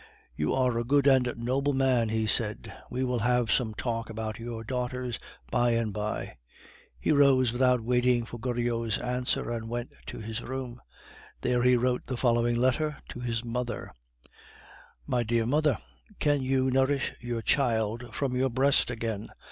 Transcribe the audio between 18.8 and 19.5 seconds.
again?